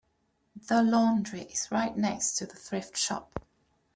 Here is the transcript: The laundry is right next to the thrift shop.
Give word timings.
The 0.55 0.81
laundry 0.81 1.41
is 1.41 1.69
right 1.71 1.95
next 1.95 2.35
to 2.37 2.47
the 2.47 2.55
thrift 2.55 2.97
shop. 2.97 3.39